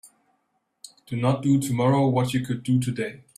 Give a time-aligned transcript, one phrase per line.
[1.05, 3.21] Do not do tomorrow what you could do today.